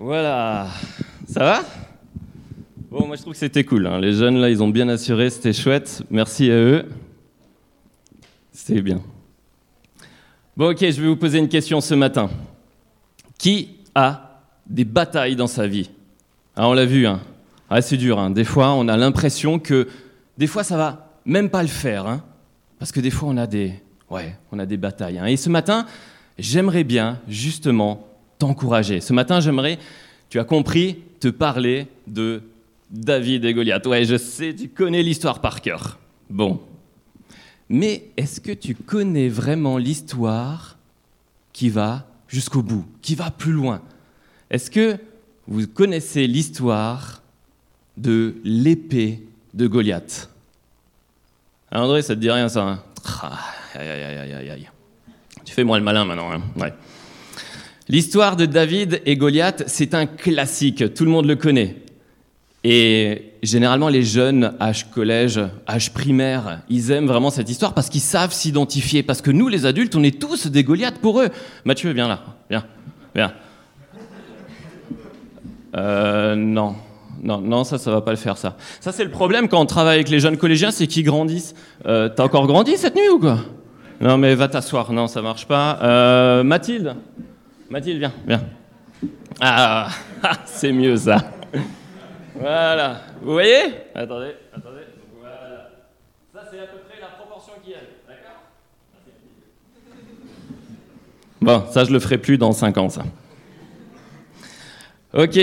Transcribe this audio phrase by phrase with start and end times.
[0.00, 0.68] Voilà,
[1.26, 1.62] ça va?
[2.88, 3.86] Bon, moi je trouve que c'était cool.
[3.86, 3.98] hein.
[4.00, 6.02] Les jeunes là, ils ont bien assuré, c'était chouette.
[6.08, 6.88] Merci à eux.
[8.52, 9.00] C'était bien.
[10.56, 12.30] Bon, ok, je vais vous poser une question ce matin.
[13.38, 15.90] Qui a des batailles dans sa vie?
[16.56, 17.20] Ah, On l'a vu, hein.
[17.68, 18.18] Ah, c'est dur.
[18.18, 18.30] hein.
[18.30, 19.88] Des fois, on a l'impression que
[20.38, 22.20] des fois, ça va même pas le faire,
[22.78, 23.74] parce que des fois, on a des,
[24.10, 25.20] ouais, on a des batailles.
[25.26, 25.86] Et ce matin,
[26.38, 28.07] j'aimerais bien justement
[28.38, 29.00] t'encourager.
[29.00, 29.78] Ce matin, j'aimerais,
[30.28, 32.42] tu as compris, te parler de
[32.90, 33.86] David et Goliath.
[33.86, 35.98] Ouais, je sais, tu connais l'histoire par cœur.
[36.30, 36.60] Bon.
[37.68, 40.76] Mais est-ce que tu connais vraiment l'histoire
[41.52, 43.82] qui va jusqu'au bout, qui va plus loin?
[44.50, 44.96] Est-ce que
[45.46, 47.22] vous connaissez l'histoire
[47.96, 49.22] de l'épée
[49.54, 50.30] de Goliath?
[51.70, 52.82] Ah, André, ça te dit rien ça hein?
[53.22, 53.38] Ah,
[53.74, 54.68] aïe, aïe, aïe.
[55.44, 56.30] Tu fais moi le malin maintenant.
[56.32, 56.72] hein ouais.
[57.88, 61.76] L'histoire de David et Goliath, c'est un classique, tout le monde le connaît.
[62.64, 68.02] Et généralement, les jeunes, âge collège, âge primaire, ils aiment vraiment cette histoire parce qu'ils
[68.02, 69.02] savent s'identifier.
[69.02, 71.28] Parce que nous, les adultes, on est tous des Goliaths pour eux.
[71.64, 72.20] Mathieu, viens là.
[72.50, 72.64] Viens.
[73.14, 73.32] Viens.
[75.76, 76.74] Euh, non.
[77.22, 78.56] Non, non, ça, ça va pas le faire, ça.
[78.80, 81.54] Ça, c'est le problème quand on travaille avec les jeunes collégiens, c'est qu'ils grandissent.
[81.86, 83.38] Euh, T'as encore grandi cette nuit ou quoi?
[84.00, 84.92] Non, mais va t'asseoir.
[84.92, 85.78] Non, ça marche pas.
[85.82, 86.94] Euh, Mathilde?
[87.70, 88.42] Mathilde, viens, viens.
[89.40, 89.88] Ah,
[90.46, 91.30] c'est mieux ça.
[92.34, 93.02] Voilà.
[93.22, 93.66] Vous voyez?
[93.94, 94.82] Attendez, attendez.
[95.20, 95.70] Voilà.
[96.32, 97.78] Ça, c'est à peu près la proportion qu'il y a.
[98.08, 98.42] D'accord?
[101.40, 103.04] Bon, ça, je le ferai plus dans 5 ans, ça.
[105.14, 105.38] Ok.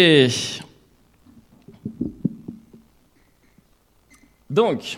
[4.49, 4.97] Donc,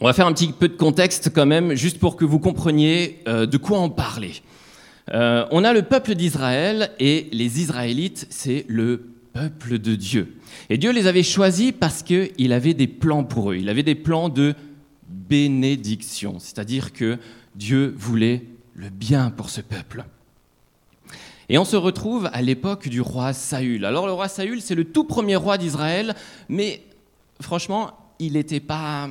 [0.00, 3.22] on va faire un petit peu de contexte quand même, juste pour que vous compreniez
[3.26, 4.42] euh, de quoi on parlait.
[5.12, 10.36] Euh, on a le peuple d'Israël et les Israélites, c'est le peuple de Dieu.
[10.70, 13.56] Et Dieu les avait choisis parce qu'il avait des plans pour eux.
[13.56, 14.54] Il avait des plans de
[15.08, 17.18] bénédiction, c'est-à-dire que
[17.54, 20.04] Dieu voulait le bien pour ce peuple.
[21.48, 23.84] Et on se retrouve à l'époque du roi Saül.
[23.84, 26.14] Alors le roi Saül, c'est le tout premier roi d'Israël,
[26.48, 26.82] mais
[27.40, 29.08] franchement, il n'était pas...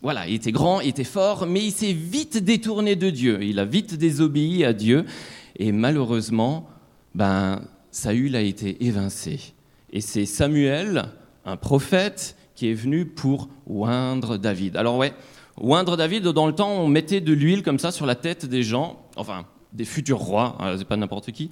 [0.00, 3.42] Voilà, il était grand, il était fort, mais il s'est vite détourné de Dieu.
[3.42, 5.04] Il a vite désobéi à Dieu.
[5.58, 6.68] Et malheureusement,
[7.14, 9.54] ben, Saül a été évincé.
[9.92, 11.06] Et c'est Samuel,
[11.44, 14.76] un prophète, qui est venu pour oindre David.
[14.76, 15.12] Alors ouais,
[15.56, 18.62] oindre David, dans le temps, on mettait de l'huile comme ça sur la tête des
[18.62, 21.50] gens, enfin, des futurs rois, hein, c'est pas n'importe qui.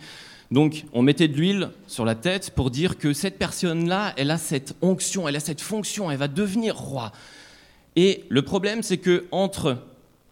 [0.50, 4.38] Donc, on mettait de l'huile sur la tête pour dire que cette personne-là, elle a
[4.38, 7.12] cette onction, elle a cette fonction, elle va devenir roi.
[7.96, 9.78] Et le problème, c'est que entre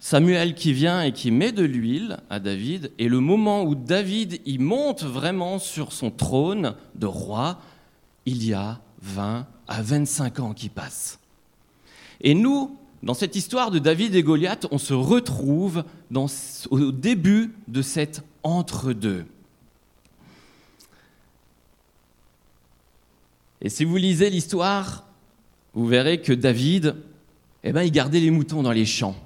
[0.04, 4.38] Samuel qui vient et qui met de l'huile à David, et le moment où David
[4.44, 7.58] il monte vraiment sur son trône de roi,
[8.26, 11.20] il y a 20 à 25 ans qui passent.
[12.20, 15.84] Et nous, dans cette histoire de David et Goliath, on se retrouve
[16.70, 19.24] au début de cet entre-deux.
[23.62, 25.06] Et si vous lisez l'histoire,
[25.72, 26.94] vous verrez que David,
[27.62, 29.16] eh ben, il gardait les moutons dans les champs.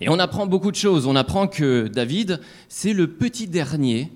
[0.00, 1.06] Et on apprend beaucoup de choses.
[1.06, 4.10] On apprend que David, c'est le petit dernier.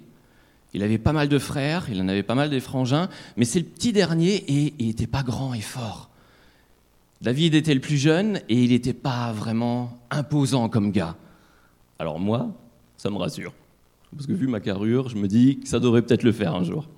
[0.72, 3.61] Il avait pas mal de frères, il en avait pas mal des frangins, mais c'est
[3.61, 6.11] le petit dernier et il n'était pas grand et fort.
[7.22, 11.17] David était le plus jeune et il n'était pas vraiment imposant comme gars.
[12.01, 12.51] Alors moi,
[12.97, 13.53] ça me rassure.
[14.15, 16.65] Parce que vu ma carrure, je me dis que ça devrait peut-être le faire un
[16.65, 16.89] jour.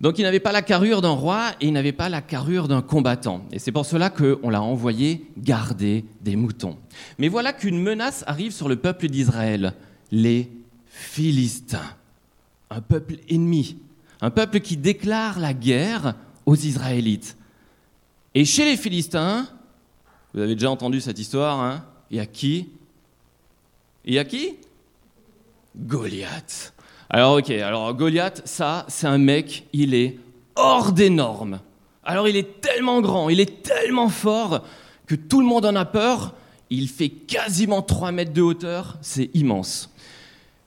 [0.00, 2.82] Donc il n'avait pas la carrure d'un roi et il n'avait pas la carrure d'un
[2.82, 3.44] combattant.
[3.50, 6.78] Et c'est pour cela qu'on l'a envoyé garder des moutons.
[7.18, 9.74] Mais voilà qu'une menace arrive sur le peuple d'Israël,
[10.12, 10.50] les
[10.86, 11.96] Philistins,
[12.70, 13.78] un peuple ennemi,
[14.20, 16.14] un peuple qui déclare la guerre
[16.46, 17.36] aux Israélites.
[18.34, 19.48] Et chez les Philistins,
[20.32, 21.84] vous avez déjà entendu cette histoire, hein?
[22.10, 22.68] Il y a qui?
[24.04, 24.56] Il y a qui?
[25.76, 26.72] Goliath.
[27.10, 30.18] Alors ok, alors Goliath, ça, c'est un mec, il est
[30.56, 31.60] hors des normes.
[32.04, 34.62] Alors il est tellement grand, il est tellement fort
[35.06, 36.34] que tout le monde en a peur.
[36.68, 39.90] Il fait quasiment 3 mètres de hauteur, c'est immense.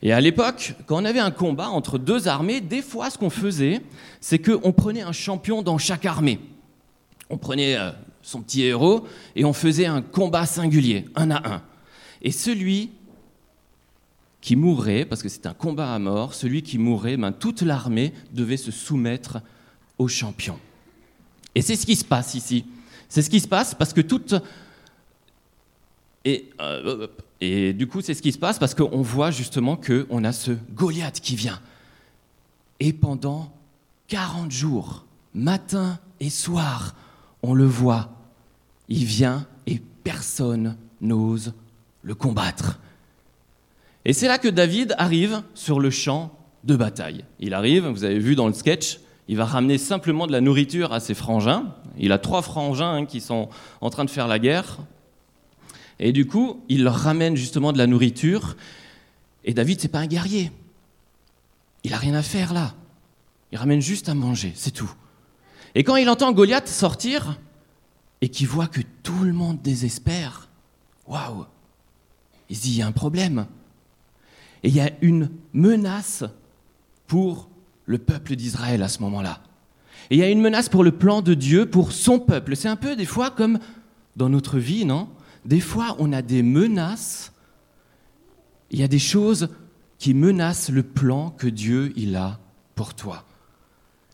[0.01, 3.29] Et à l'époque, quand on avait un combat entre deux armées, des fois ce qu'on
[3.29, 3.81] faisait,
[4.19, 6.39] c'est qu'on prenait un champion dans chaque armée.
[7.29, 7.91] On prenait euh,
[8.23, 9.05] son petit héros
[9.35, 11.61] et on faisait un combat singulier, un à un.
[12.23, 12.89] Et celui
[14.41, 18.11] qui mourrait, parce que c'est un combat à mort, celui qui mourrait, ben, toute l'armée
[18.33, 19.39] devait se soumettre
[19.97, 20.59] au champion.
[21.53, 22.65] Et c'est ce qui se passe ici.
[23.07, 24.35] C'est ce qui se passe parce que toute...
[26.25, 27.07] Et, euh,
[27.39, 30.51] et du coup, c'est ce qui se passe parce qu'on voit justement qu'on a ce
[30.73, 31.59] Goliath qui vient.
[32.79, 33.51] Et pendant
[34.07, 36.95] 40 jours, matin et soir,
[37.43, 38.09] on le voit.
[38.87, 41.53] Il vient et personne n'ose
[42.03, 42.79] le combattre.
[44.05, 47.25] Et c'est là que David arrive sur le champ de bataille.
[47.39, 50.91] Il arrive, vous avez vu dans le sketch, il va ramener simplement de la nourriture
[50.93, 51.75] à ses frangins.
[51.97, 53.49] Il a trois frangins hein, qui sont
[53.79, 54.79] en train de faire la guerre.
[55.99, 58.57] Et du coup, il leur ramène justement de la nourriture.
[59.43, 60.51] Et David, c'est pas un guerrier.
[61.83, 62.73] Il a rien à faire là.
[63.51, 64.91] Il ramène juste à manger, c'est tout.
[65.75, 67.39] Et quand il entend Goliath sortir
[68.21, 70.49] et qu'il voit que tout le monde désespère,
[71.07, 71.45] waouh,
[72.49, 73.45] il dit il y a un problème.
[74.63, 76.23] Et il y a une menace
[77.07, 77.49] pour
[77.85, 79.41] le peuple d'Israël à ce moment-là.
[80.09, 82.55] Et il y a une menace pour le plan de Dieu, pour son peuple.
[82.55, 83.59] C'est un peu des fois comme
[84.15, 85.09] dans notre vie, non?
[85.45, 87.31] Des fois, on a des menaces.
[88.69, 89.49] Il y a des choses
[89.97, 92.39] qui menacent le plan que Dieu il a
[92.75, 93.25] pour toi.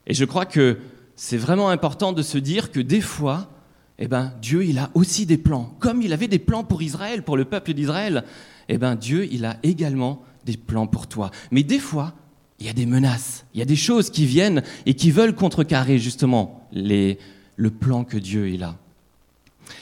[0.05, 0.77] Et je crois que
[1.15, 3.49] c'est vraiment important de se dire que des fois,
[3.99, 5.75] eh ben, Dieu il a aussi des plans.
[5.79, 8.23] Comme il avait des plans pour Israël, pour le peuple d'Israël,
[8.69, 11.29] eh ben, Dieu il a également des plans pour toi.
[11.51, 12.13] Mais des fois,
[12.59, 15.35] il y a des menaces, il y a des choses qui viennent et qui veulent
[15.35, 17.19] contrecarrer justement les,
[17.57, 18.77] le plan que Dieu il a.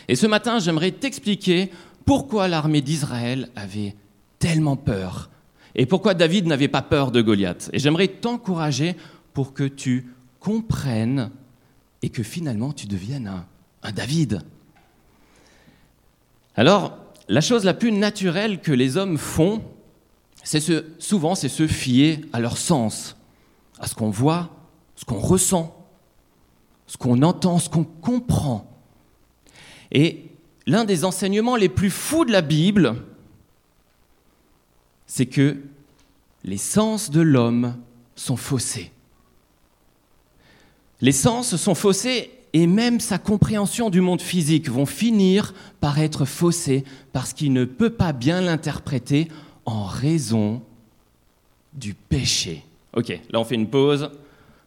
[0.08, 1.72] Et ce matin, j'aimerais t'expliquer
[2.04, 3.96] pourquoi l'armée d'Israël avait
[4.40, 5.30] tellement peur
[5.76, 7.70] et pourquoi David n'avait pas peur de Goliath.
[7.72, 8.96] Et j'aimerais t'encourager
[9.34, 10.08] pour que tu
[10.40, 11.30] comprennes
[12.02, 13.32] et que finalement tu deviennes
[13.84, 14.42] un David.
[16.56, 16.98] Alors,
[17.28, 19.62] la chose la plus naturelle que les hommes font,
[20.46, 20.62] c'est
[21.00, 23.18] souvent c'est se fier à leur sens,
[23.80, 24.52] à ce qu'on voit,
[24.96, 25.76] ce qu'on ressent,
[26.86, 28.72] ce qu'on entend, ce qu'on comprend.
[29.92, 30.26] Et
[30.68, 32.96] l'un des enseignements les plus fous de la Bible,
[35.08, 35.58] c'est que
[36.44, 37.76] les sens de l'homme
[38.16, 38.92] sont faussés.
[41.02, 46.26] Les sens sont faussés et même sa compréhension du monde physique vont finir par être
[46.26, 46.84] faussée
[47.14, 49.28] parce qu'il ne peut pas bien l'interpréter
[49.66, 50.62] en raison
[51.74, 52.64] du péché.
[52.94, 54.10] Ok, là on fait une pause.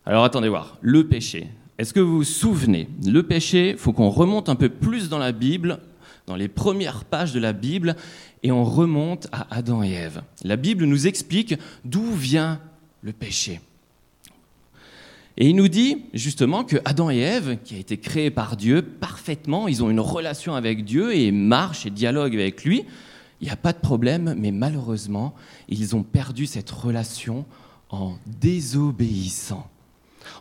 [0.05, 1.49] Alors attendez voir, le péché.
[1.79, 2.89] Est-ce que vous vous souvenez?
[3.07, 5.79] Le péché, faut qu'on remonte un peu plus dans la Bible,
[6.27, 7.95] dans les premières pages de la Bible,
[8.43, 10.23] et on remonte à Adam et Ève.
[10.43, 11.55] La Bible nous explique
[11.85, 12.61] d'où vient
[13.03, 13.61] le péché.
[15.37, 18.83] Et il nous dit justement que Adam et Ève, qui a été créé par Dieu
[18.83, 22.85] parfaitement, ils ont une relation avec Dieu et marchent et dialoguent avec lui
[23.41, 25.35] il n'y a pas de problème, mais malheureusement,
[25.69, 27.45] ils ont perdu cette relation
[27.91, 29.69] en désobéissant,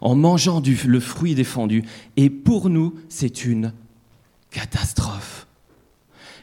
[0.01, 1.83] en mangeant le fruit défendu.
[2.15, 3.73] Et pour nous, c'est une
[4.49, 5.47] catastrophe.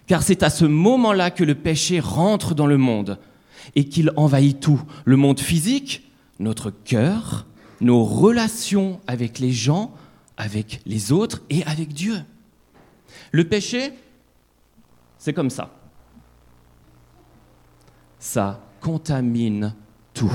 [0.06, 3.18] Car c'est à ce moment-là que le péché rentre dans le monde
[3.74, 6.08] et qu'il envahit tout, le monde physique,
[6.38, 7.46] notre cœur,
[7.80, 9.92] nos relations avec les gens,
[10.36, 12.18] avec les autres et avec Dieu.
[13.32, 13.92] Le péché,
[15.18, 15.83] c'est comme ça
[18.24, 19.74] ça contamine
[20.14, 20.32] tout.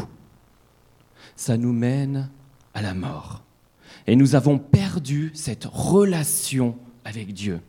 [1.36, 2.30] Ça nous mène
[2.76, 3.42] à la mort.
[4.06, 7.60] Et nous avons perdu cette relation avec Dieu.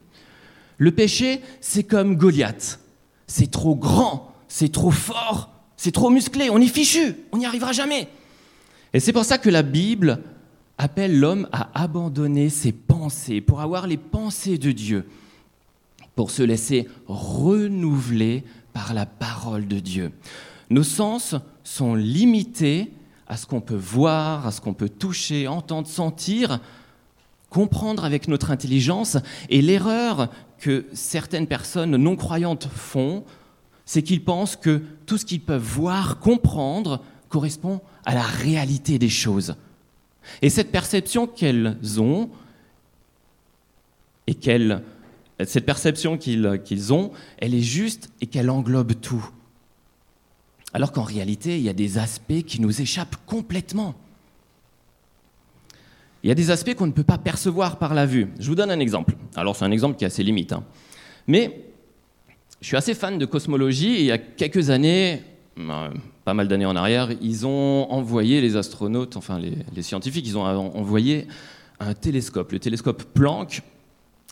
[0.76, 2.81] Le péché, c'est comme Goliath.
[3.26, 7.73] C'est trop grand, c'est trop fort, c'est trop musclé, on y fichu, on n'y arrivera
[7.73, 8.06] jamais.
[8.93, 10.20] Et c'est pour ça que la Bible
[10.76, 15.09] appelle l'homme à abandonner ses pensées, pour avoir les pensées de Dieu,
[16.14, 20.12] pour se laisser renouveler par la parole de Dieu.
[20.71, 21.35] Nos sens
[21.65, 22.93] sont limités
[23.27, 26.61] à ce qu'on peut voir, à ce qu'on peut toucher, entendre, sentir,
[27.49, 29.17] comprendre avec notre intelligence.
[29.49, 33.25] Et l'erreur que certaines personnes non croyantes font,
[33.85, 39.09] c'est qu'ils pensent que tout ce qu'ils peuvent voir, comprendre, correspond à la réalité des
[39.09, 39.55] choses.
[40.43, 42.31] Et cette perception qu'elles ont,
[44.27, 44.83] et qu'elles
[45.47, 49.28] cette perception qu'ils ont, elle est juste et qu'elle englobe tout.
[50.73, 53.94] Alors qu'en réalité, il y a des aspects qui nous échappent complètement.
[56.23, 58.28] Il y a des aspects qu'on ne peut pas percevoir par la vue.
[58.38, 59.16] Je vous donne un exemple.
[59.35, 60.52] Alors c'est un exemple qui a ses limites.
[60.52, 60.64] Hein.
[61.26, 61.64] Mais
[62.61, 65.23] je suis assez fan de cosmologie il y a quelques années,
[65.59, 65.88] euh,
[66.25, 70.37] pas mal d'années en arrière, ils ont envoyé les astronautes, enfin les, les scientifiques, ils
[70.37, 71.26] ont envoyé
[71.80, 73.62] un télescope, le télescope Planck,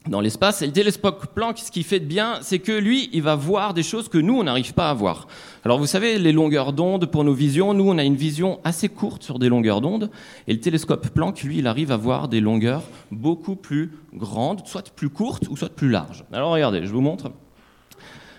[0.06, 0.62] dans l'espace.
[0.62, 3.74] Et le télescope Planck, ce qui fait de bien, c'est que lui, il va voir
[3.74, 5.26] des choses que nous, on n'arrive pas à voir.
[5.64, 8.88] Alors vous savez, les longueurs d'onde pour nos visions, nous, on a une vision assez
[8.88, 10.10] courte sur des longueurs d'onde,
[10.46, 14.90] et le télescope Planck, lui, il arrive à voir des longueurs beaucoup plus grandes, soit
[14.90, 16.24] plus courtes ou soit plus larges.
[16.32, 17.30] Alors regardez, je vous montre.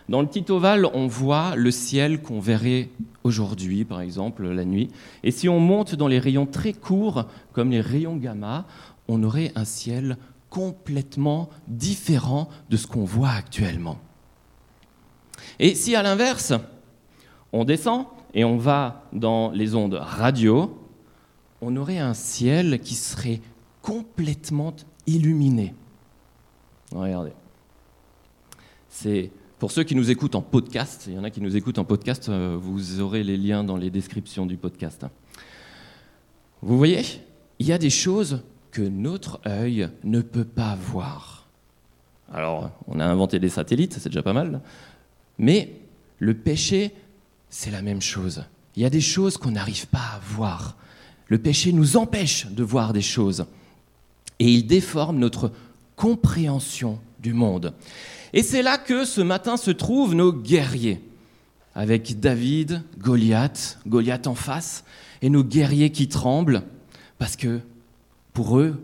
[0.08, 2.90] Dans le petit ovale, on voit le ciel qu'on verrait
[3.24, 4.88] aujourd'hui, par exemple, la nuit.
[5.24, 8.66] Et si on monte dans les rayons très courts, comme les rayons gamma,
[9.08, 10.18] on aurait un ciel
[10.50, 13.98] complètement différent de ce qu'on voit actuellement.
[15.60, 16.54] Et si à l'inverse,
[17.52, 20.78] on descend et on va dans les ondes radio,
[21.62, 23.42] on aurait un ciel qui serait
[23.82, 24.76] complètement
[25.08, 25.74] illuminé.
[26.92, 27.34] Regardez.
[28.90, 31.80] C'est pour ceux qui nous écoutent en podcast, il y en a qui nous écoutent
[31.80, 35.06] en podcast, euh, vous aurez les liens dans les descriptions du podcast.
[36.62, 37.02] Vous voyez,
[37.60, 41.48] il y a des choses que notre œil ne peut pas voir.
[42.32, 44.62] Alors, on a inventé des satellites, c'est déjà pas mal,
[45.38, 45.74] mais
[46.20, 46.94] le péché,
[47.50, 48.44] c'est la même chose.
[48.76, 50.78] Il y a des choses qu'on n'arrive pas à voir.
[51.28, 53.46] Le péché nous empêche de voir des choses
[54.40, 55.52] et il déforme notre
[55.96, 57.74] compréhension du monde.
[58.34, 61.02] Et c'est là que ce matin se trouvent nos guerriers,
[61.76, 64.84] avec David, Goliath, Goliath en face,
[65.22, 66.64] et nos guerriers qui tremblent,
[67.18, 67.60] parce que
[68.40, 68.82] pour eux,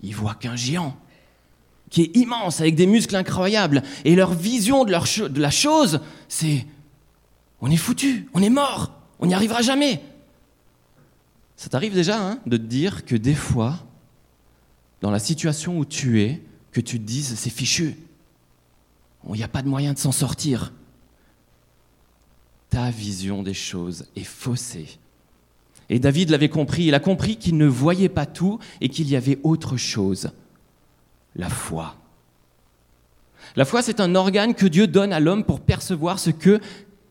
[0.00, 0.96] ils voient qu'un géant,
[1.90, 5.98] qui est immense, avec des muscles incroyables, et leur vision de, la chose,
[6.28, 6.64] c'est
[7.60, 10.00] on est foutu, on est mort, on n'y arrivera jamais.
[11.56, 13.76] Ça t'arrive déjà hein, de te dire que des fois,
[15.00, 17.96] dans la situation où tu es, que tu te dises c'est fichu,
[19.26, 20.72] il n'y a pas de moyen de s'en sortir.
[22.68, 25.00] Ta vision des choses est faussée.
[25.90, 29.16] Et David l'avait compris, il a compris qu'il ne voyait pas tout et qu'il y
[29.16, 30.30] avait autre chose,
[31.34, 31.96] la foi.
[33.56, 36.60] La foi, c'est un organe que Dieu donne à l'homme pour percevoir ce que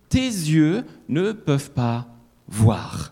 [0.07, 2.07] tes yeux ne peuvent pas
[2.47, 3.11] voir.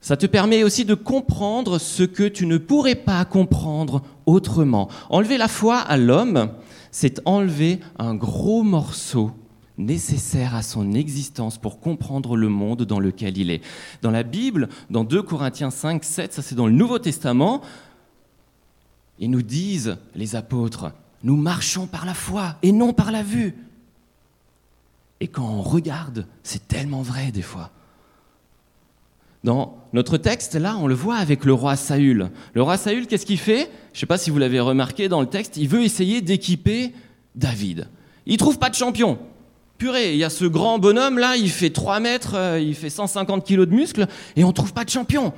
[0.00, 4.88] Ça te permet aussi de comprendre ce que tu ne pourrais pas comprendre autrement.
[5.10, 6.50] Enlever la foi à l'homme,
[6.92, 9.32] c'est enlever un gros morceau
[9.78, 13.62] nécessaire à son existence pour comprendre le monde dans lequel il est.
[14.02, 17.60] Dans la Bible, dans 2 Corinthiens 5, 7, ça c'est dans le Nouveau Testament,
[19.18, 23.54] ils nous disent, les apôtres, nous marchons par la foi et non par la vue.
[25.20, 27.70] Et quand on regarde, c'est tellement vrai des fois.
[29.42, 32.30] Dans notre texte, là, on le voit avec le roi Saül.
[32.54, 33.70] Le roi Saül, qu'est-ce qu'il fait?
[33.92, 36.94] Je ne sais pas si vous l'avez remarqué dans le texte, il veut essayer d'équiper
[37.34, 37.88] David.
[38.26, 39.18] Il trouve pas de champion.
[39.84, 43.44] Il y a ce grand bonhomme là, il fait 3 mètres, euh, il fait 150
[43.44, 45.32] kilos de muscles, et on trouve pas de champion.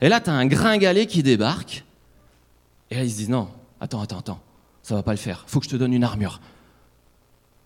[0.00, 1.84] Et là, tu as un gringalet qui débarque,
[2.90, 3.48] et là, ils se disent non,
[3.80, 4.40] attends, attends, attends,
[4.82, 6.40] ça va pas le faire, faut que je te donne une armure.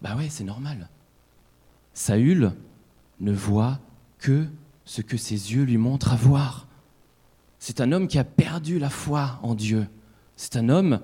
[0.00, 0.88] Bah ouais, c'est normal.
[1.94, 2.52] Saül
[3.20, 3.78] ne voit
[4.18, 4.46] que
[4.84, 6.66] ce que ses yeux lui montrent à voir.
[7.58, 9.86] C'est un homme qui a perdu la foi en Dieu.
[10.36, 11.00] C'est un homme,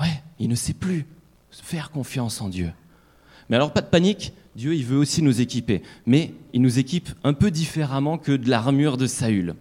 [0.00, 1.06] ouais, il ne sait plus
[1.50, 2.72] faire confiance en Dieu.
[3.48, 5.82] Mais alors, pas de panique, Dieu, il veut aussi nous équiper.
[6.06, 9.54] Mais il nous équipe un peu différemment que de l'armure de Saül.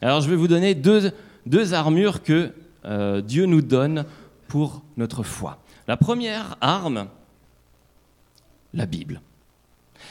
[0.00, 1.12] Alors, je vais vous donner deux,
[1.46, 2.52] deux armures que
[2.84, 4.04] euh, Dieu nous donne
[4.48, 5.62] pour notre foi.
[5.86, 7.06] La première arme,
[8.74, 9.20] la Bible.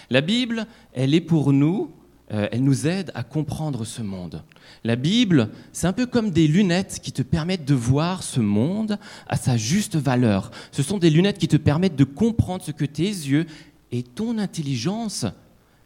[0.10, 1.92] La Bible, elle est pour nous
[2.32, 4.44] euh, elle nous aide à comprendre ce monde.
[4.84, 8.98] La Bible, c'est un peu comme des lunettes qui te permettent de voir ce monde
[9.28, 10.52] à sa juste valeur.
[10.72, 13.46] Ce sont des lunettes qui te permettent de comprendre ce que tes yeux
[13.92, 15.26] et ton intelligence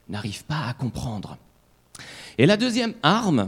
[0.07, 1.37] n'arrivent pas à comprendre.
[2.37, 3.47] Et la deuxième arme,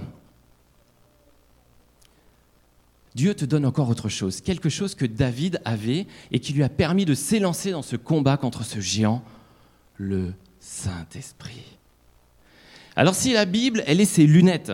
[3.13, 6.69] Dieu te donne encore autre chose, quelque chose que David avait et qui lui a
[6.69, 9.23] permis de s'élancer dans ce combat contre ce géant,
[9.97, 11.76] le Saint-Esprit.
[12.97, 14.71] Alors si la Bible, elle est ses lunettes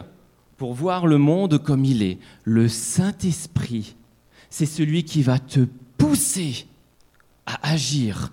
[0.55, 3.97] pour voir le monde comme il est, le Saint-Esprit,
[4.49, 6.65] c'est celui qui va te pousser
[7.45, 8.31] à agir,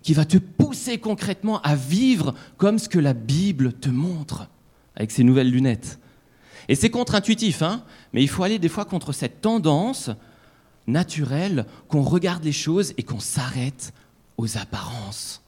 [0.00, 4.48] qui va te pousser concrètement à vivre comme ce que la Bible te montre
[4.94, 5.98] avec ses nouvelles lunettes.
[6.68, 10.08] Et c'est contre-intuitif, hein mais il faut aller des fois contre cette tendance
[10.86, 13.92] naturelle qu'on regarde les choses et qu'on s'arrête
[14.36, 15.42] aux apparences.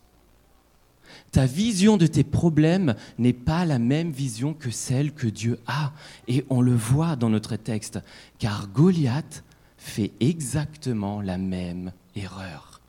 [1.33, 5.93] Ta vision de tes problèmes n'est pas la même vision que celle que Dieu a.
[6.27, 8.01] Et on le voit dans notre texte,
[8.39, 9.45] car Goliath
[9.77, 12.81] fait exactement la même erreur.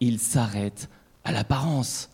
[0.00, 0.88] Il s'arrête
[1.24, 2.08] à l'apparence.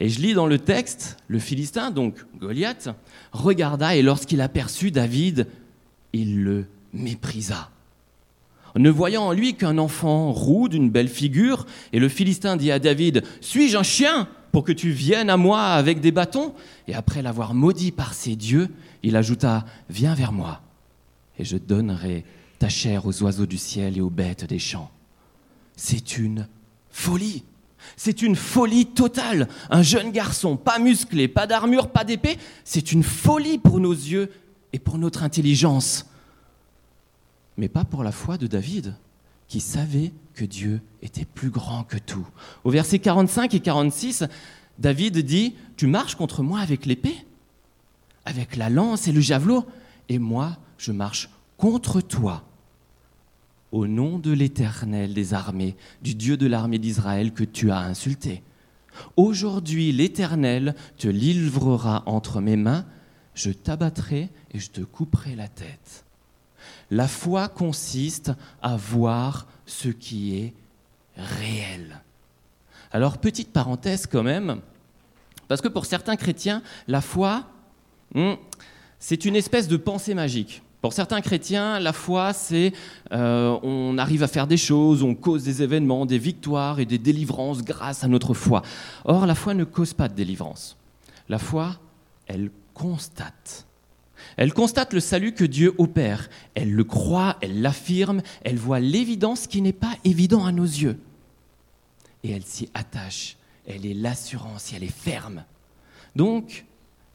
[0.00, 2.88] Et je lis dans le texte, le Philistin, donc Goliath,
[3.32, 5.46] regarda et lorsqu'il aperçut David,
[6.12, 7.70] il le méprisa
[8.76, 12.78] ne voyant en lui qu'un enfant roux d'une belle figure, et le Philistin dit à
[12.78, 16.54] David, Suis-je un chien pour que tu viennes à moi avec des bâtons?
[16.88, 18.68] Et après l'avoir maudit par ses dieux,
[19.02, 20.60] il ajouta, Viens vers moi,
[21.38, 22.24] et je donnerai
[22.58, 24.90] ta chair aux oiseaux du ciel et aux bêtes des champs.
[25.76, 26.46] C'est une
[26.90, 27.42] folie.
[27.96, 29.48] C'est une folie totale.
[29.70, 34.30] Un jeune garçon, pas musclé, pas d'armure, pas d'épée, c'est une folie pour nos yeux
[34.72, 36.06] et pour notre intelligence.
[37.60, 38.94] Mais pas pour la foi de David,
[39.46, 42.26] qui savait que Dieu était plus grand que tout.
[42.64, 44.24] Au verset 45 et 46,
[44.78, 47.26] David dit, Tu marches contre moi avec l'épée,
[48.24, 49.66] avec la lance et le javelot,
[50.08, 52.44] et moi, je marche contre toi
[53.72, 58.42] au nom de l'Éternel des armées, du Dieu de l'armée d'Israël que tu as insulté.
[59.18, 62.86] Aujourd'hui l'Éternel te livrera entre mes mains,
[63.34, 66.06] je t'abattrai et je te couperai la tête.
[66.90, 68.32] La foi consiste
[68.62, 70.54] à voir ce qui est
[71.16, 72.00] réel.
[72.92, 74.60] Alors petite parenthèse quand même,
[75.46, 77.44] parce que pour certains chrétiens, la foi,
[78.14, 78.34] hmm,
[78.98, 80.62] c'est une espèce de pensée magique.
[80.80, 82.72] Pour certains chrétiens, la foi, c'est
[83.12, 86.98] euh, on arrive à faire des choses, on cause des événements, des victoires et des
[86.98, 88.62] délivrances grâce à notre foi.
[89.04, 90.76] Or, la foi ne cause pas de délivrance.
[91.28, 91.76] La foi,
[92.26, 93.66] elle constate.
[94.36, 96.28] Elle constate le salut que Dieu opère.
[96.54, 100.98] Elle le croit, elle l'affirme, elle voit l'évidence qui n'est pas évident à nos yeux.
[102.24, 103.36] Et elle s'y attache.
[103.66, 105.44] Elle est l'assurance elle est ferme.
[106.16, 106.64] Donc,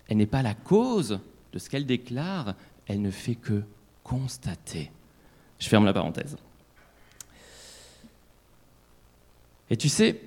[0.07, 1.19] elle n'est pas la cause
[1.53, 2.55] de ce qu'elle déclare,
[2.87, 3.63] elle ne fait que
[4.03, 4.91] constater.
[5.59, 6.37] Je ferme la parenthèse.
[9.69, 10.21] Et tu sais,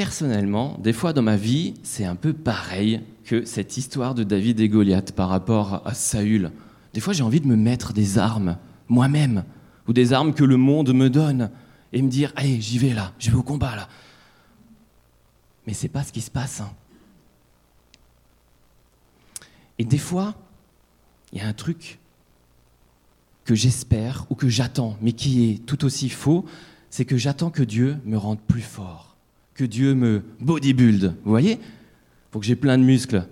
[0.00, 4.58] personnellement, des fois dans ma vie, c'est un peu pareil que cette histoire de David
[4.58, 6.52] et Goliath par rapport à Saül.
[6.94, 8.56] Des fois, j'ai envie de me mettre des armes
[8.88, 9.44] moi-même,
[9.86, 11.50] ou des armes que le monde me donne,
[11.92, 13.90] et me dire Allez, j'y vais là, je vais au combat là.
[15.66, 16.62] Mais c'est pas ce qui se passe.
[16.62, 16.70] Hein.
[19.78, 20.34] Et des fois,
[21.34, 21.98] il y a un truc
[23.44, 26.46] que j'espère ou que j'attends, mais qui est tout aussi faux,
[26.88, 29.09] c'est que j'attends que Dieu me rende plus fort,
[29.60, 31.16] que Dieu me bodybuild.
[31.22, 31.60] Vous voyez?
[32.30, 33.26] Faut que j'ai plein de muscles,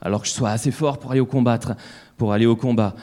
[0.00, 1.28] alors que je sois assez fort pour aller au
[2.16, 2.94] pour aller au combat.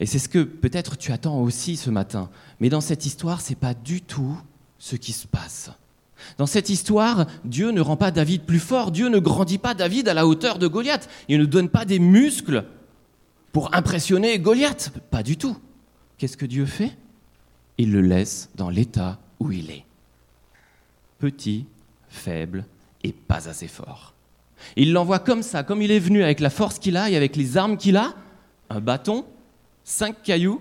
[0.00, 2.28] Et c'est ce que peut-être tu attends aussi ce matin.
[2.58, 4.36] Mais dans cette histoire, c'est pas du tout
[4.80, 5.70] ce qui se passe.
[6.38, 10.08] Dans cette histoire, Dieu ne rend pas David plus fort, Dieu ne grandit pas David
[10.08, 12.64] à la hauteur de Goliath, il ne donne pas des muscles
[13.52, 14.90] pour impressionner Goliath.
[15.12, 15.56] Pas du tout.
[16.16, 16.96] Qu'est-ce que Dieu fait?
[17.76, 19.84] Il le laisse dans l'état où il est.
[21.18, 21.66] Petit,
[22.08, 22.64] faible
[23.02, 24.14] et pas assez fort.
[24.76, 27.36] Il l'envoie comme ça, comme il est venu, avec la force qu'il a et avec
[27.36, 28.14] les armes qu'il a,
[28.70, 29.24] un bâton,
[29.84, 30.60] cinq cailloux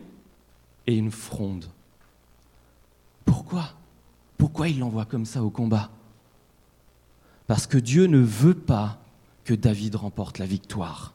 [0.86, 1.66] et une fronde.
[3.26, 3.74] Pourquoi?
[4.38, 5.90] Pourquoi il l'envoie comme ça au combat?
[7.48, 9.00] Parce que Dieu ne veut pas
[9.44, 11.14] que David remporte la victoire.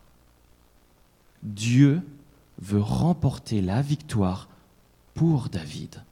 [1.43, 2.03] Dieu
[2.61, 4.49] veut remporter la victoire
[5.15, 6.03] pour David.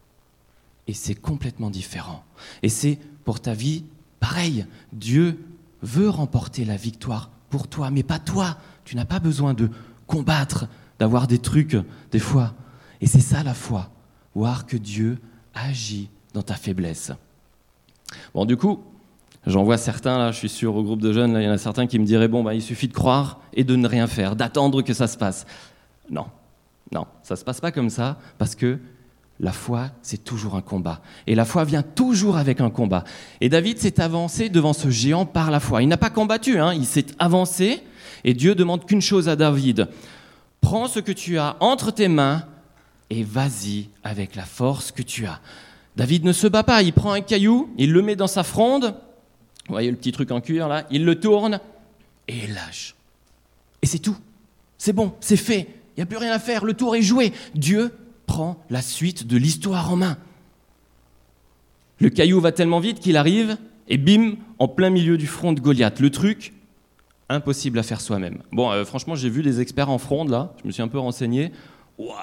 [0.91, 2.25] Et c'est complètement différent.
[2.65, 3.85] Et c'est pour ta vie
[4.19, 4.67] pareil.
[4.93, 5.39] Dieu
[5.83, 8.57] veut remporter la victoire pour toi, mais pas toi.
[8.85, 9.71] Tu n'as pas besoin de
[10.09, 10.67] combattre,
[10.99, 11.77] d'avoir des trucs
[12.11, 12.55] des fois.
[13.01, 13.89] Et c'est ça la foi,
[14.35, 15.19] voir que Dieu
[15.55, 17.13] agit dans ta faiblesse.
[18.35, 18.83] Bon, du coup,
[19.47, 21.57] J'en vois certains, là, je suis sûr, au groupe de jeunes, il y en a
[21.57, 24.37] certains qui me diraient Bon, bah, il suffit de croire et de ne rien faire,
[24.37, 25.47] d'attendre que ça se passe.
[26.11, 26.27] Non,
[26.93, 28.79] non, ça ne se passe pas comme ça, parce que
[29.41, 31.01] la foi, c'est toujours un combat.
[31.27, 33.05] Et la foi vient toujours avec un combat.
[33.41, 35.83] Et David s'est avancé devant ce géant par la foi.
[35.83, 37.83] Il n'a pas combattu, hein, il s'est avancé,
[38.23, 39.89] et Dieu demande qu'une chose à David
[40.61, 42.45] Prends ce que tu as entre tes mains
[43.09, 45.41] et vas-y avec la force que tu as.
[45.97, 48.95] David ne se bat pas, il prend un caillou, il le met dans sa fronde,
[49.67, 51.61] vous voyez le petit truc en cuir là Il le tourne
[52.29, 52.95] et il lâche.
[53.81, 54.17] Et c'est tout.
[54.77, 55.69] C'est bon, c'est fait.
[55.97, 56.65] Il n'y a plus rien à faire.
[56.65, 57.33] Le tour est joué.
[57.55, 57.91] Dieu
[58.31, 60.17] prend la suite de l'histoire en main.
[61.99, 63.57] Le caillou va tellement vite qu'il arrive
[63.89, 65.99] et bim, en plein milieu du front de Goliath.
[65.99, 66.53] Le truc,
[67.29, 68.39] impossible à faire soi-même.
[68.53, 70.55] Bon, euh, franchement, j'ai vu des experts en fronde là.
[70.63, 71.51] Je me suis un peu renseigné.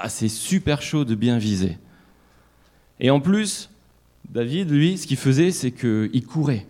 [0.07, 1.77] c'est super chaud de bien viser.
[3.01, 3.69] Et en plus,
[4.29, 6.65] David, lui, ce qu'il faisait, c'est qu'il courait.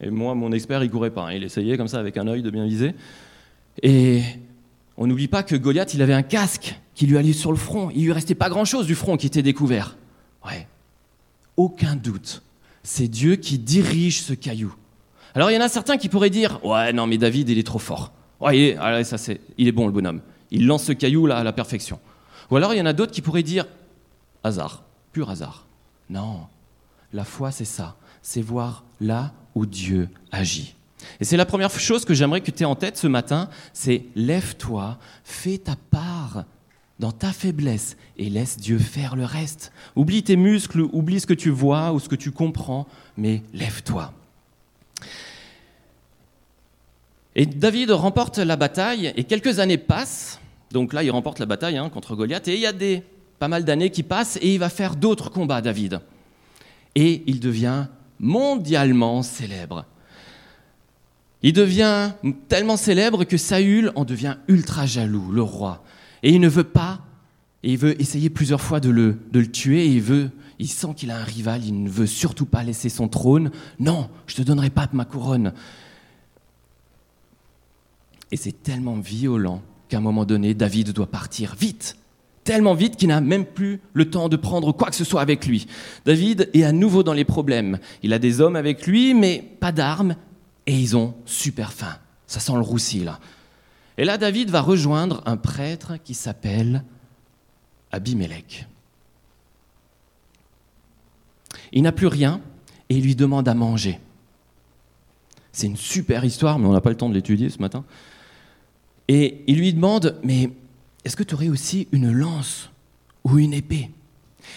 [0.00, 1.26] Et moi, mon expert, il courait pas.
[1.26, 1.32] Hein.
[1.32, 2.94] Il essayait comme ça avec un œil de bien viser.
[3.82, 4.22] Et
[4.96, 7.90] on n'oublie pas que Goliath, il avait un casque qui lui allait sur le front.
[7.94, 9.96] Il lui restait pas grand-chose du front qui était découvert.
[10.44, 10.66] Ouais.
[11.56, 12.42] Aucun doute.
[12.82, 14.74] C'est Dieu qui dirige ce caillou.
[15.34, 17.66] Alors il y en a certains qui pourraient dire Ouais, non, mais David, il est
[17.66, 18.12] trop fort.
[18.40, 20.20] Ouais, il est, ah, ça, c'est, il est bon, le bonhomme.
[20.50, 22.00] Il lance ce caillou là à la perfection.
[22.50, 23.66] Ou alors il y en a d'autres qui pourraient dire
[24.44, 25.66] Hasard, pur hasard.
[26.10, 26.40] Non,
[27.12, 27.96] la foi, c'est ça.
[28.20, 30.74] C'est voir là où Dieu agit.
[31.20, 34.04] Et c'est la première chose que j'aimerais que tu aies en tête ce matin, c'est
[34.14, 36.44] lève-toi, fais ta part
[37.02, 39.72] dans ta faiblesse et laisse Dieu faire le reste.
[39.96, 42.86] Oublie tes muscles, oublie ce que tu vois ou ce que tu comprends,
[43.16, 44.12] mais lève-toi.
[47.34, 50.38] Et David remporte la bataille et quelques années passent.
[50.70, 53.02] Donc là, il remporte la bataille hein, contre Goliath et il y a des,
[53.40, 56.00] pas mal d'années qui passent et il va faire d'autres combats, David.
[56.94, 57.86] Et il devient
[58.20, 59.86] mondialement célèbre.
[61.42, 62.12] Il devient
[62.48, 65.82] tellement célèbre que Saül en devient ultra jaloux, le roi.
[66.22, 67.00] Et il ne veut pas,
[67.62, 70.68] et il veut essayer plusieurs fois de le, de le tuer, et il, veut, il
[70.68, 73.50] sent qu'il a un rival, il ne veut surtout pas laisser son trône.
[73.78, 75.52] Non, je te donnerai pas ma couronne.
[78.30, 81.96] Et c'est tellement violent qu'à un moment donné, David doit partir vite
[82.44, 85.46] tellement vite qu'il n'a même plus le temps de prendre quoi que ce soit avec
[85.46, 85.66] lui.
[86.04, 87.78] David est à nouveau dans les problèmes.
[88.02, 90.16] Il a des hommes avec lui, mais pas d'armes,
[90.66, 91.96] et ils ont super faim.
[92.26, 93.18] Ça sent le roussi, là.
[93.98, 96.84] Et là, David va rejoindre un prêtre qui s'appelle
[97.90, 98.66] Abimelech.
[101.72, 102.40] Il n'a plus rien
[102.88, 103.98] et il lui demande à manger.
[105.52, 107.84] C'est une super histoire, mais on n'a pas le temps de l'étudier ce matin.
[109.08, 110.50] Et il lui demande, mais
[111.04, 112.70] est-ce que tu aurais aussi une lance
[113.24, 113.90] ou une épée?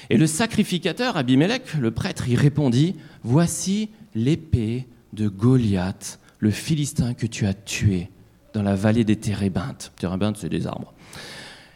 [0.09, 7.25] Et le sacrificateur Abimelech, le prêtre, y répondit, voici l'épée de Goliath, le Philistin que
[7.25, 8.09] tu as tué
[8.55, 9.91] dans la vallée des Térébintes.
[9.97, 10.93] Térébintes, c'est des arbres.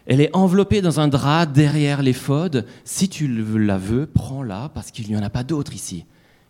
[0.07, 2.65] Elle est enveloppée dans un drap derrière l'éphod.
[2.83, 6.05] Si tu la veux, prends-la parce qu'il n'y en a pas d'autre ici.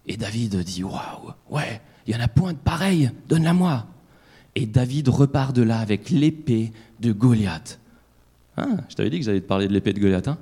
[0.05, 3.85] Et David dit Waouh, ouais, il y en a point de pareil, donne-la-moi.
[4.55, 7.79] Et David repart de là avec l'épée de Goliath.
[8.55, 10.27] Hein, je t'avais dit que j'allais te parler de l'épée de Goliath.
[10.27, 10.37] Hein?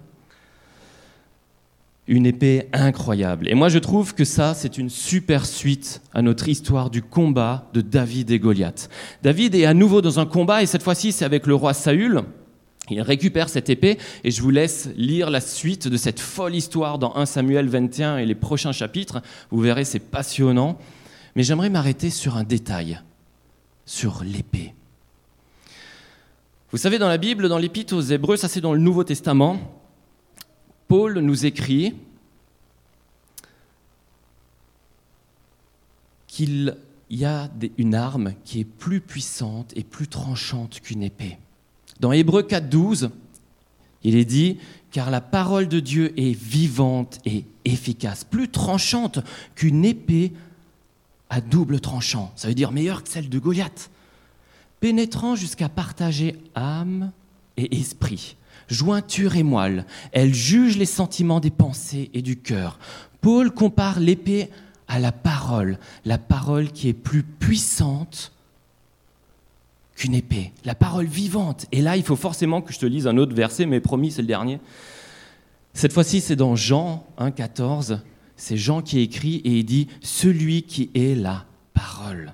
[2.08, 3.50] Une épée incroyable.
[3.50, 7.70] Et moi, je trouve que ça, c'est une super suite à notre histoire du combat
[7.74, 8.90] de David et Goliath.
[9.24, 12.24] David est à nouveau dans un combat, et cette fois-ci, c'est avec le roi Saül.
[12.90, 16.98] Il récupère cette épée, et je vous laisse lire la suite de cette folle histoire
[16.98, 19.22] dans 1 Samuel 21 et les prochains chapitres.
[19.52, 20.78] Vous verrez, c'est passionnant.
[21.36, 23.02] Mais j'aimerais m'arrêter sur un détail,
[23.86, 24.74] sur l'épée.
[26.72, 29.77] Vous savez, dans la Bible, dans l'Épître aux Hébreux, ça c'est dans le Nouveau Testament,
[30.88, 31.94] Paul nous écrit
[36.28, 36.78] qu'il
[37.10, 41.38] y a une arme qui est plus puissante et plus tranchante qu'une épée.
[42.00, 43.10] Dans Hébreu 4.12,
[44.04, 44.58] il est dit,
[44.92, 49.20] car la parole de Dieu est vivante et efficace, plus tranchante
[49.56, 50.32] qu'une épée
[51.30, 52.32] à double tranchant.
[52.36, 53.90] Ça veut dire meilleure que celle de Goliath,
[54.80, 57.12] pénétrant jusqu'à partager âme
[57.58, 58.38] et esprit
[58.70, 59.86] jointure et moelle.
[60.12, 62.80] Elle juge les sentiments des pensées et du cœur.
[63.22, 64.50] Paul compare l'épée
[64.88, 68.32] à la parole, la parole qui est plus puissante
[69.96, 71.66] qu'une épée, la parole vivante.
[71.72, 74.22] Et là, il faut forcément que je te lise un autre verset, mais promis, c'est
[74.22, 74.60] le dernier.
[75.74, 78.00] Cette fois-ci, c'est dans Jean 1,14.
[78.36, 82.34] C'est Jean qui écrit et il dit Celui qui est la parole.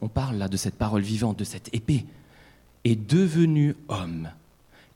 [0.00, 2.04] On parle là de cette parole vivante, de cette épée,
[2.84, 4.28] est devenu homme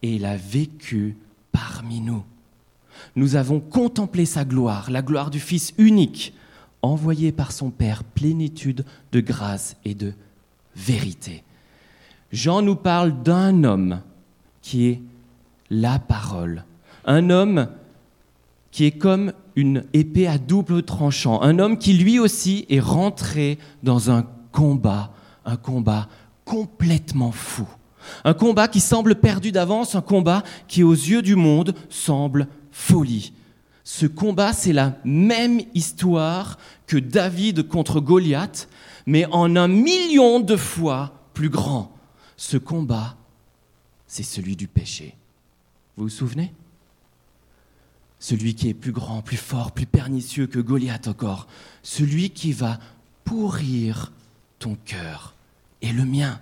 [0.03, 1.17] et il a vécu
[1.53, 2.25] parmi nous.
[3.17, 6.35] Nous avons contemplé sa gloire, la gloire du Fils unique,
[6.83, 10.15] envoyé par son Père, plénitude de grâce et de
[10.75, 11.45] vérité.
[12.33, 14.01] Jean nous parle d'un homme
[14.63, 15.01] qui est
[15.71, 16.65] la parole,
[17.05, 17.69] un homme
[18.71, 23.59] qui est comme une épée à double tranchant, un homme qui lui aussi est rentré
[23.83, 25.13] dans un combat,
[25.45, 26.09] un combat
[26.45, 27.69] complètement fou.
[28.25, 33.33] Un combat qui semble perdu d'avance, un combat qui aux yeux du monde semble folie.
[33.85, 38.69] Ce combat, c'est la même histoire que David contre Goliath,
[39.07, 41.93] mais en un million de fois plus grand.
[42.37, 43.17] Ce combat,
[44.07, 45.17] c'est celui du péché.
[45.97, 46.53] Vous vous souvenez?
[48.19, 51.49] Celui qui est plus grand, plus fort, plus pernicieux que Goliath encore.
[51.83, 52.79] Celui qui va
[53.25, 54.13] pourrir
[54.61, 55.35] ton cœur
[55.81, 56.41] et le mien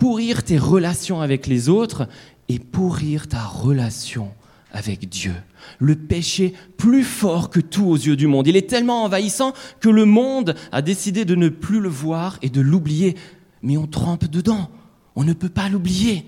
[0.00, 2.08] pourrir tes relations avec les autres
[2.48, 4.32] et pourrir ta relation
[4.72, 5.34] avec Dieu.
[5.78, 8.48] Le péché plus fort que tout aux yeux du monde.
[8.48, 12.48] Il est tellement envahissant que le monde a décidé de ne plus le voir et
[12.48, 13.14] de l'oublier.
[13.62, 14.70] Mais on trempe dedans.
[15.16, 16.24] On ne peut pas l'oublier.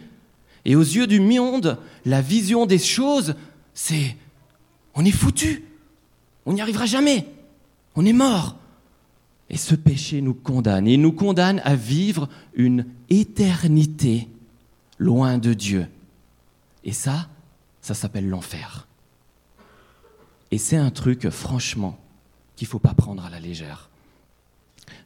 [0.65, 3.35] Et aux yeux du monde, la vision des choses,
[3.75, 4.17] c'est
[4.95, 5.65] on est foutu.
[6.45, 7.27] On n'y arrivera jamais.
[7.97, 8.57] On est mort.
[9.53, 10.89] Et ce péché nous condamne.
[10.89, 14.29] Et nous condamne à vivre une éternité
[14.99, 15.87] loin de Dieu.
[16.85, 17.29] Et ça,
[17.83, 18.89] ça s'appelle l'enfer.
[20.51, 21.99] Et c'est un truc, franchement,
[22.57, 23.91] qu'il ne faut pas prendre à la légère.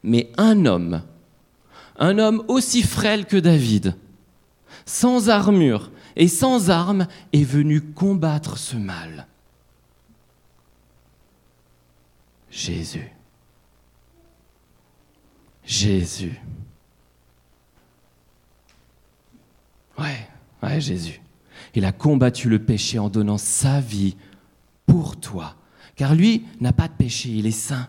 [0.03, 1.03] Mais un homme,
[1.97, 3.95] un homme aussi frêle que David,
[4.85, 9.27] sans armure et sans armes est venu combattre ce mal.
[12.49, 13.11] Jésus.
[15.67, 16.39] Jésus.
[19.99, 20.27] Ouais,
[20.63, 21.21] ouais, Jésus.
[21.75, 24.15] Il a combattu le péché en donnant sa vie
[24.85, 25.55] pour toi.
[25.95, 27.87] Car lui n'a pas de péché, il est saint.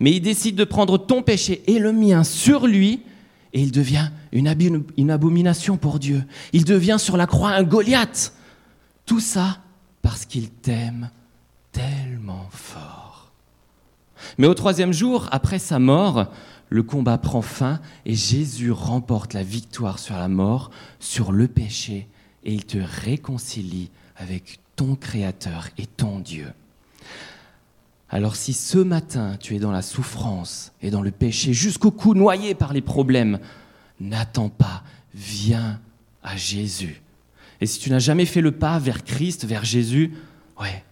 [0.00, 3.02] Mais il décide de prendre ton péché et le mien sur lui,
[3.52, 6.24] et il devient une, une abomination pour Dieu.
[6.52, 8.32] Il devient sur la croix un Goliath.
[9.04, 9.58] Tout ça
[10.02, 11.10] parce qu'il t'aime
[11.72, 13.32] tellement fort.
[14.38, 16.26] Mais au troisième jour, après sa mort,
[16.68, 22.08] le combat prend fin et Jésus remporte la victoire sur la mort, sur le péché,
[22.44, 26.52] et il te réconcilie avec ton Créateur et ton Dieu.
[28.08, 32.14] Alors si ce matin tu es dans la souffrance et dans le péché jusqu'au cou
[32.14, 33.40] noyé par les problèmes,
[34.00, 35.80] n'attends pas, viens
[36.22, 37.02] à Jésus.
[37.60, 40.12] Et si tu n'as jamais fait le pas vers Christ, vers Jésus,
[40.60, 40.84] ouais,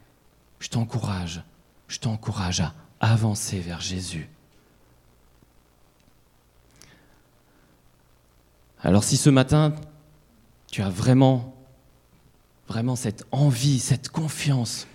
[0.59, 1.43] je t'encourage,
[1.89, 4.29] je t'encourage à avancer vers Jésus.
[8.85, 9.75] Alors si ce matin,
[10.71, 11.57] tu as vraiment,
[12.69, 14.87] vraiment cette envie, cette confiance,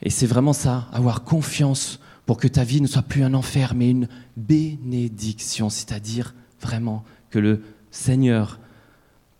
[0.00, 3.74] et c'est vraiment ça, avoir confiance pour que ta vie ne soit plus un enfer,
[3.74, 4.08] mais une
[4.38, 8.58] bénédiction, c'est-à-dire vraiment que le Seigneur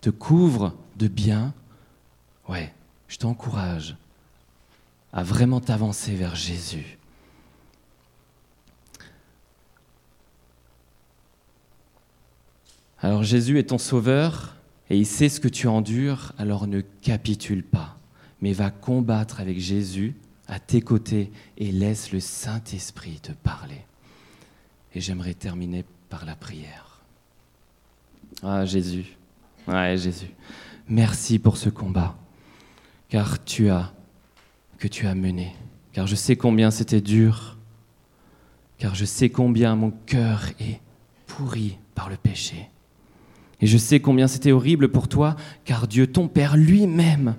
[0.03, 1.55] te couvre de bien,
[2.51, 2.71] ouais,
[3.09, 3.97] je t'encourage
[5.15, 6.99] à vraiment t'avancer vers Jésus.
[13.05, 14.55] Alors Jésus est ton sauveur
[14.89, 17.97] et il sait ce que tu endures, alors ne capitule pas,
[18.41, 20.15] mais va combattre avec Jésus
[20.47, 23.85] à tes côtés et laisse le Saint-Esprit te parler.
[24.95, 27.01] Et j'aimerais terminer par la prière.
[28.45, 29.17] Ah Jésus,
[29.67, 30.31] ouais Jésus,
[30.89, 32.17] merci pour ce combat,
[33.09, 33.93] car tu as,
[34.79, 35.57] que tu as mené,
[35.93, 37.57] car je sais combien c'était dur,
[38.79, 40.81] car je sais combien mon cœur est
[41.27, 42.69] pourri par le péché.
[43.63, 47.37] Et je sais combien c'était horrible pour toi, car Dieu, ton Père lui-même,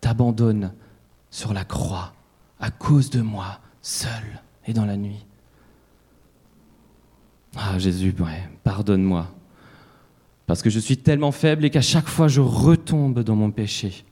[0.00, 0.72] t'abandonne
[1.28, 2.14] sur la croix
[2.60, 5.26] à cause de moi, seul et dans la nuit.
[7.56, 8.14] Ah Jésus,
[8.62, 9.28] pardonne-moi,
[10.46, 14.04] parce que je suis tellement faible et qu'à chaque fois je retombe dans mon péché.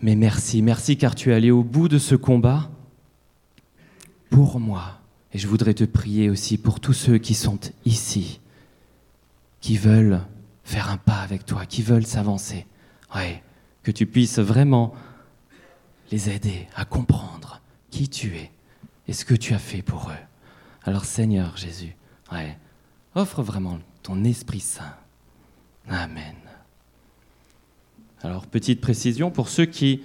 [0.00, 2.70] Mais merci, merci car tu es allé au bout de ce combat
[4.30, 5.00] pour moi.
[5.34, 8.40] Et je voudrais te prier aussi pour tous ceux qui sont ici
[9.60, 10.20] qui veulent
[10.64, 12.66] faire un pas avec toi, qui veulent s'avancer.
[13.14, 13.42] Ouais,
[13.82, 14.94] que tu puisses vraiment
[16.10, 18.50] les aider à comprendre qui tu es
[19.08, 20.24] et ce que tu as fait pour eux.
[20.84, 21.96] Alors Seigneur Jésus,
[22.32, 22.56] ouais,
[23.14, 24.94] offre vraiment ton Esprit Saint.
[25.88, 26.36] Amen.
[28.22, 30.02] Alors petite précision pour ceux qui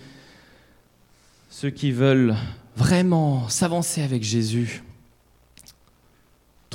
[1.50, 2.36] ceux qui veulent
[2.76, 4.84] vraiment s'avancer avec Jésus,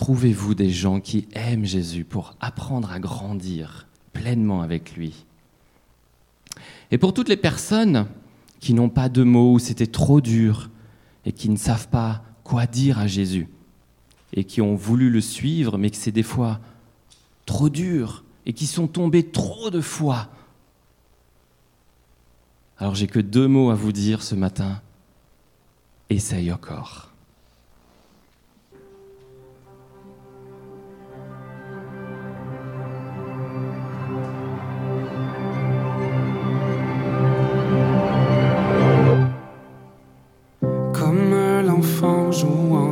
[0.01, 5.27] Trouvez-vous des gens qui aiment Jésus pour apprendre à grandir pleinement avec lui?
[6.91, 8.07] Et pour toutes les personnes
[8.61, 10.71] qui n'ont pas de mots, où c'était trop dur,
[11.27, 13.51] et qui ne savent pas quoi dire à Jésus,
[14.33, 16.61] et qui ont voulu le suivre, mais que c'est des fois
[17.45, 20.31] trop dur, et qui sont tombés trop de fois.
[22.79, 24.81] Alors j'ai que deux mots à vous dire ce matin.
[26.09, 27.10] Essaye encore.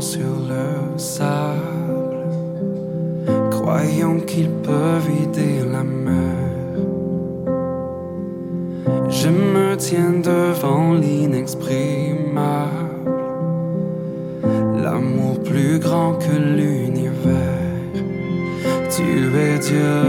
[0.01, 2.27] Sur le sable,
[3.51, 6.37] croyant qu'ils peuvent vider la mer.
[9.09, 12.69] Je me tiens devant l'inexprimable,
[14.83, 17.59] l'amour plus grand que l'univers.
[18.91, 20.08] Tu es Dieu